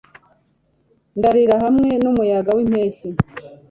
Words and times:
Ndarira 1.17 1.55
hamwe 1.63 1.89
n'umuyaga 2.03 2.51
w'impeshyi; 2.57 3.09